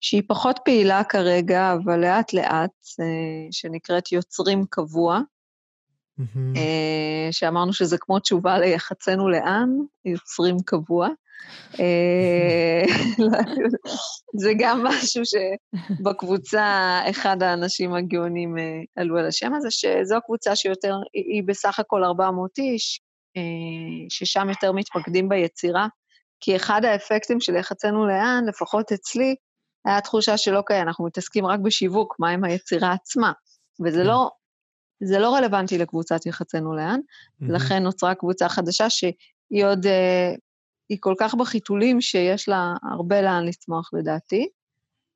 [0.00, 5.20] שהיא פחות פעילה כרגע, אבל לאט-לאט, אה, שנקראת יוצרים קבוע.
[7.30, 9.68] שאמרנו שזה כמו תשובה ליחצנו לאן,
[10.04, 11.08] יוצרים קבוע.
[11.80, 12.82] אה,
[14.42, 18.62] זה גם משהו שבקבוצה, אחד האנשים הגאונים אה,
[18.96, 23.00] עלו על השם הזה, שזו קבוצה שיותר, היא בסך הכל 400 איש,
[23.36, 23.42] אה,
[24.08, 25.86] ששם יותר מתמקדים ביצירה,
[26.40, 29.34] כי אחד האפקטים של יחצנו לאן, לפחות אצלי,
[29.84, 33.32] היה תחושה של אוקיי, אנחנו מתעסקים רק בשיווק, מה עם היצירה עצמה?
[33.84, 34.30] וזה לא,
[35.04, 37.00] זה לא רלוונטי לקבוצת יחצנו לאן,
[37.40, 39.86] לכן נוצרה קבוצה חדשה שהיא עוד
[40.90, 44.48] היא כל כך בחיתולים שיש לה הרבה לאן לצמוח לדעתי,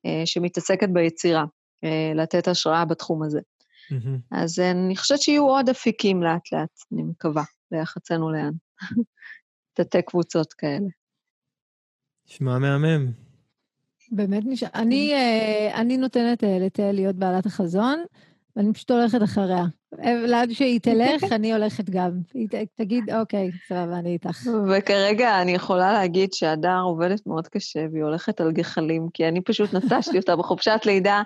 [0.05, 1.45] אה, שמתעסקת ביצירה,
[1.83, 3.39] אה, לתת השראה בתחום הזה.
[3.39, 4.19] Mm-hmm.
[4.31, 8.51] אז אני חושבת שיהיו עוד אפיקים לאט-לאט, אני מקווה, ליחצנו לאן.
[9.77, 10.87] תתי קבוצות כאלה.
[12.27, 13.11] נשמע מהמם.
[14.11, 14.69] באמת נשמע.
[14.75, 18.03] אני, אה, אני נותנת לתה להיות בעלת החזון,
[18.55, 19.65] ואני פשוט הולכת אחריה.
[20.03, 22.11] לאן שהיא תלך, אני הולכת גם.
[22.33, 24.47] היא תגיד, אוקיי, סבבה, אני איתך.
[24.69, 29.73] וכרגע אני יכולה להגיד שהדר עובדת מאוד קשה, והיא הולכת על גחלים, כי אני פשוט
[29.73, 31.21] נטשתי אותה בחופשת לידה.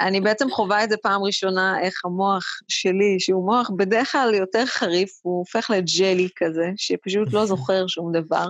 [0.00, 4.66] אני בעצם חווה את זה פעם ראשונה, איך המוח שלי, שהוא מוח בדרך כלל יותר
[4.66, 8.46] חריף, הוא הופך לג'לי כזה, שפשוט לא זוכר שום דבר.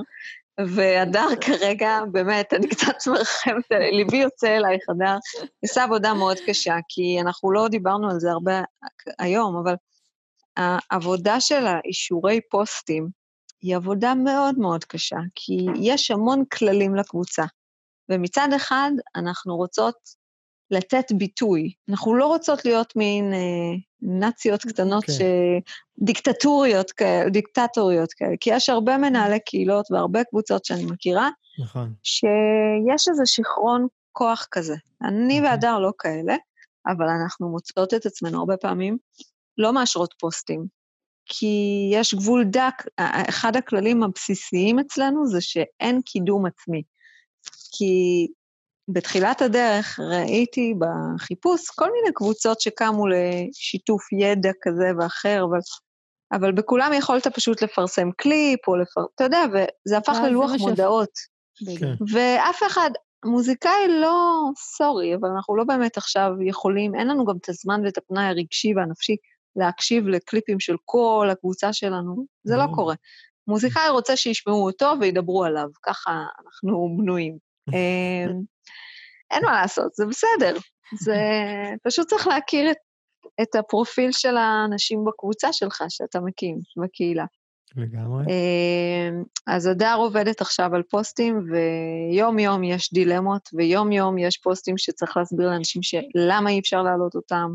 [0.67, 5.17] והדר כרגע, באמת, אני קצת מרחמת, ליבי יוצא אלייך, הדר,
[5.63, 8.63] עושה עבודה מאוד קשה, כי אנחנו לא דיברנו על זה הרבה
[9.19, 9.75] היום, אבל
[10.57, 13.09] העבודה של האישורי פוסטים
[13.63, 17.45] היא עבודה מאוד מאוד קשה, כי יש המון כללים לקבוצה.
[18.09, 19.95] ומצד אחד, אנחנו רוצות
[20.71, 21.73] לתת ביטוי.
[21.89, 23.39] אנחנו לא רוצות להיות מין אה,
[24.03, 25.13] נאציות קטנות, okay.
[25.13, 25.15] אוקיי.
[25.15, 25.69] ש...
[25.99, 31.31] דיקטטוריות כאלה, דיקטטוריות כאלה, כי יש הרבה מנהלי קהילות והרבה קבוצות שאני מכירה,
[31.63, 31.95] נכון.
[32.03, 34.75] שיש איזה שיכרון כוח כזה.
[35.03, 35.51] אני נכון.
[35.51, 36.37] והדר לא כאלה,
[36.87, 38.99] אבל אנחנו מוצאות את עצמנו הרבה פעמים
[39.59, 40.67] לא מאשרות פוסטים,
[41.27, 42.83] כי יש גבול דק,
[43.29, 46.83] אחד הכללים הבסיסיים אצלנו זה שאין קידום עצמי.
[47.73, 48.27] כי
[48.89, 55.59] בתחילת הדרך ראיתי בחיפוש כל מיני קבוצות שקמו לשיתוף ידע כזה ואחר, אבל,
[56.33, 59.01] אבל בכולם יכולת פשוט לפרסם קליפ, או לפר...
[59.15, 61.11] אתה יודע, וזה הפך אה, ללוח מודעות.
[61.81, 61.95] כן.
[62.13, 62.91] ואף אחד,
[63.25, 64.43] מוזיקאי לא,
[64.77, 68.75] סורי, אבל אנחנו לא באמת עכשיו יכולים, אין לנו גם את הזמן ואת הפנאי הרגשי
[68.77, 69.17] והנפשי
[69.57, 72.95] להקשיב לקליפים של כל הקבוצה שלנו, זה לא קורה.
[73.47, 77.48] מוזיקאי רוצה שישמעו אותו וידברו עליו, ככה אנחנו בנויים.
[77.75, 78.41] אמ,
[79.31, 80.57] אין מה לעשות, זה בסדר.
[81.01, 81.17] זה
[81.83, 82.77] פשוט צריך להכיר את,
[83.43, 87.25] את הפרופיל של האנשים בקבוצה שלך שאתה מקים, בקהילה.
[87.77, 88.25] לגמרי.
[88.25, 95.51] אמ, אז הדר עובדת עכשיו על פוסטים, ויום-יום יש דילמות, ויום-יום יש פוסטים שצריך להסביר
[95.51, 95.83] לאנשים
[96.15, 97.55] למה אי אפשר להעלות אותם.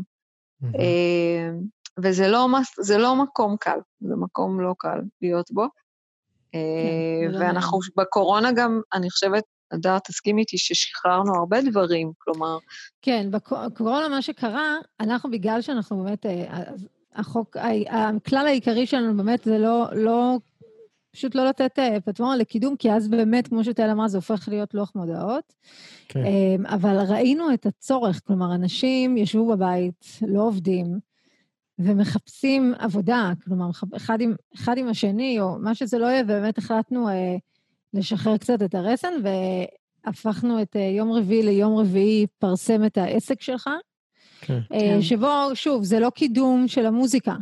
[0.62, 1.60] אמ,
[2.02, 2.46] וזה לא,
[2.98, 5.66] לא מקום קל, זה מקום לא קל להיות בו.
[6.52, 12.58] כן, לא ואנחנו בקורונה גם, אני חושבת, הדר, תסכים איתי ששחררנו הרבה דברים, כלומר...
[13.02, 16.62] כן, בקורונה מה שקרה, אנחנו בגלל שאנחנו באמת, אה,
[17.14, 17.56] החוק,
[17.88, 20.38] הכלל העיקרי שלנו באמת זה לא, לא,
[21.14, 24.74] פשוט לא לתת אה, פלטפורמה לקידום, כי אז באמת, כמו שטל אמרה, זה הופך להיות
[24.74, 25.54] לוח מודעות.
[26.08, 26.20] כן.
[26.66, 30.98] אבל ראינו את הצורך, כלומר, אנשים ישבו בבית, לא עובדים,
[31.78, 37.08] ומחפשים עבודה, כלומר, אחד עם, אחד עם השני, או מה שזה לא יהיה, ובאמת החלטנו
[37.08, 37.36] אה,
[37.94, 43.70] לשחרר קצת את הרסן, והפכנו את אה, יום רביעי ליום רביעי פרסם את העסק שלך.
[44.40, 44.60] כן.
[44.72, 45.02] אה, כן.
[45.02, 47.34] שבו, שוב, זה לא קידום של המוזיקה.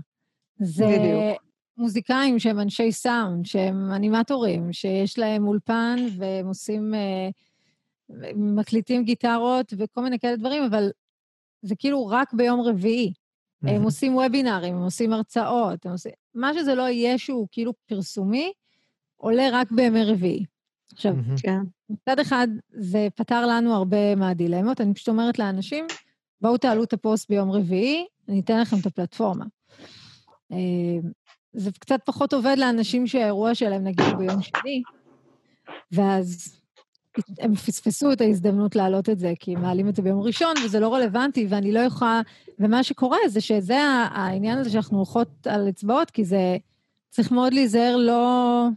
[0.59, 1.43] זה בדיוק.
[1.77, 7.29] מוזיקאים שהם אנשי סאונד, שהם אנימטורים, שיש להם אולפן והם עושים, אה,
[8.35, 10.91] מקליטים גיטרות וכל מיני כאלה דברים, אבל
[11.63, 13.13] זה כאילו רק ביום רביעי.
[13.63, 16.13] הם עושים וובינארים, הם עושים הרצאות, הם עושים...
[16.35, 18.53] מה שזה לא יהיה שהוא כאילו פרסומי,
[19.23, 20.45] עולה רק בימי רביעי.
[20.93, 21.59] עכשיו, כן.
[21.91, 24.81] מצד אחד, זה פתר לנו הרבה מהדילמות.
[24.81, 25.87] אני פשוט אומרת לאנשים,
[26.41, 29.45] בואו תעלו את הפוסט ביום רביעי, אני אתן לכם את הפלטפורמה.
[30.53, 31.09] אה,
[31.53, 34.83] זה קצת פחות עובד לאנשים שהאירוע שלהם נגיד ביום שני,
[35.93, 36.57] ואז
[37.39, 40.95] הם פספסו את ההזדמנות להעלות את זה, כי מעלים את זה ביום ראשון, וזה לא
[40.95, 42.21] רלוונטי, ואני לא יכולה...
[42.59, 43.79] ומה שקורה זה שזה
[44.11, 46.57] העניין הזה שאנחנו הולכות על אצבעות, כי זה...
[47.11, 48.69] צריך מאוד להיזהר לא...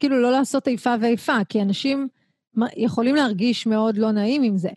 [0.00, 2.08] כאילו, לא לעשות איפה ואיפה, כי אנשים
[2.76, 4.70] יכולים להרגיש מאוד לא נעים עם זה.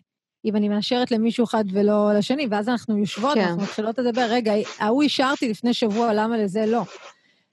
[0.44, 3.40] אם אני מאשרת למישהו אחד ולא לשני, ואז אנחנו יושבות, כן.
[3.40, 6.82] אנחנו מתחילות לדבר, רגע, ההוא אישרתי לפני שבוע, למה לזה לא?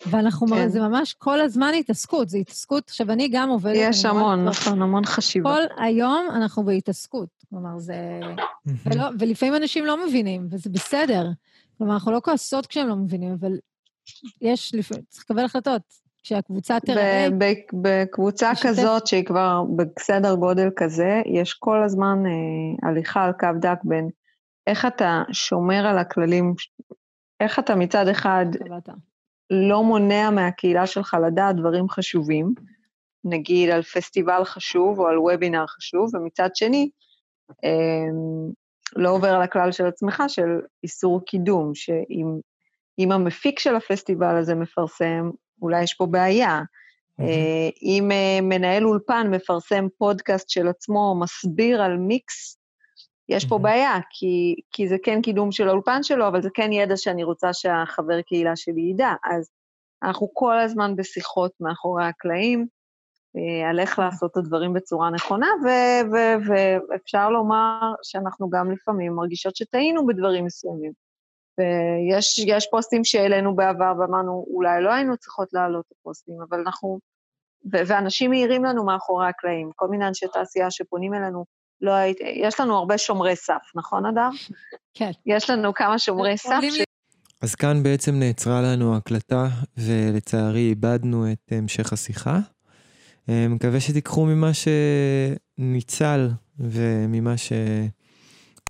[0.05, 0.69] ואנחנו, כן.
[0.69, 3.75] זה ממש כל הזמן התעסקות, זה התעסקות, עכשיו אני גם עובדת...
[3.75, 5.53] יש המון, נכון, המון חשיבה.
[5.53, 8.19] כל היום אנחנו בהתעסקות, כלומר זה...
[8.85, 11.29] ולא, ולפעמים אנשים לא מבינים, וזה בסדר.
[11.77, 13.51] כלומר, אנחנו לא כועסות כשהם לא מבינים, אבל
[14.41, 15.81] יש, לפעמים, צריך לקבל החלטות.
[16.27, 17.27] כשהקבוצה תראה...
[17.73, 18.67] בקבוצה משתף...
[18.67, 24.09] כזאת, שהיא כבר בסדר גודל כזה, יש כל הזמן אה, הליכה על קו דק בין
[24.67, 26.53] איך אתה שומר על הכללים,
[27.39, 28.45] איך אתה מצד אחד
[29.49, 32.53] לא מונע מהקהילה שלך לדעת דברים חשובים,
[33.23, 36.89] נגיד על פסטיבל חשוב או על וובינר חשוב, ומצד שני,
[37.63, 38.51] אמ,
[38.95, 45.29] לא עובר על הכלל של עצמך של איסור קידום, שאם המפיק של הפסטיבל הזה מפרסם,
[45.61, 46.61] אולי יש פה בעיה.
[46.61, 47.23] Mm-hmm.
[47.81, 52.57] אם אה, מנהל אולפן מפרסם פודקאסט של עצמו, מסביר על מיקס
[53.29, 56.97] יש פה בעיה, כי, כי זה כן קידום של האולפן שלו, אבל זה כן ידע
[56.97, 59.13] שאני רוצה שהחבר קהילה שלי ידע.
[59.23, 59.49] אז
[60.03, 62.67] אנחנו כל הזמן בשיחות מאחורי הקלעים,
[63.37, 65.47] אה, על איך לעשות את הדברים בצורה נכונה,
[66.89, 71.06] ואפשר לומר שאנחנו גם לפעמים מרגישות שטעינו בדברים מסוימים.
[71.57, 76.99] ויש פוסטים שהעלינו בעבר ואמרנו, אולי לא היינו צריכות להעלות את הפוסטים, אבל אנחנו...
[77.71, 81.45] ואנשים מעירים לנו מאחורי הקלעים, כל מיני אנשי תעשייה שפונים אלינו,
[81.81, 84.29] לא הייתי, יש לנו הרבה שומרי סף, נכון, אדר?
[84.93, 85.11] כן.
[85.25, 86.59] יש לנו כמה שומרי סף.
[86.71, 86.81] ש...
[87.41, 92.39] אז כאן בעצם נעצרה לנו הקלטה, ולצערי איבדנו את המשך השיחה.
[93.29, 97.33] אה, מקווה שתיקחו ממה שניצל וממה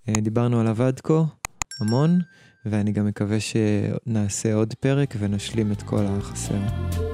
[0.08, 1.22] שדיברנו עליו עד כה
[1.80, 2.18] המון,
[2.66, 7.07] ואני גם מקווה שנעשה עוד פרק ונשלים את כל החסר.